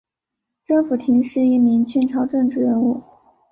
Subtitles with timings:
[0.63, 3.03] 甄辅廷是一名清朝政治人物。